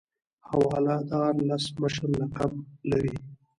[0.47, 2.51] حواله دار لس مشر لقب
[2.89, 3.15] لري.